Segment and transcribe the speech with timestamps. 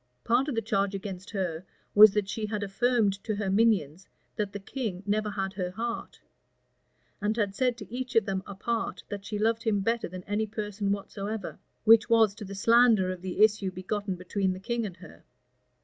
[0.23, 1.63] Part of the charge against her
[1.93, 6.19] was that she had affirmed to her minions, that the king never had her heart;
[7.21, 10.47] and had said to each of them apart, that she loved him better than any
[10.47, 14.97] person whatsoever; "which was to the slander of the issue begotten between the king and
[14.97, 15.23] her."